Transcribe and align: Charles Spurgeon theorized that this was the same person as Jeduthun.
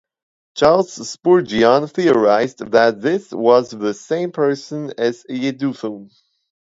Charles 0.55 1.07
Spurgeon 1.07 1.85
theorized 1.85 2.57
that 2.71 3.01
this 3.01 3.31
was 3.31 3.69
the 3.69 3.93
same 3.93 4.31
person 4.31 4.91
as 4.97 5.23
Jeduthun. 5.29 6.09